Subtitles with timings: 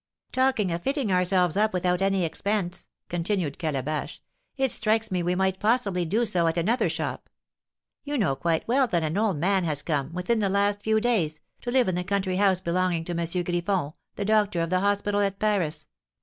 [0.31, 4.19] "Talking of fitting ourselves up without any expense," continued Calabash,
[4.57, 7.29] "it strikes me we might possibly do so at another shop.
[8.03, 11.39] You know quite well that an old man has come, within the last few days,
[11.61, 13.43] to live in the country house belonging to M.
[13.43, 15.87] Griffon, the doctor of the hospital at Paris.